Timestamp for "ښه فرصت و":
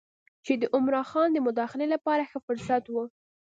2.29-2.95